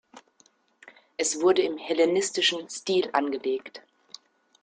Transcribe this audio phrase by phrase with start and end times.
[1.17, 3.83] Es wurde im hellenistischen Stil angelegt.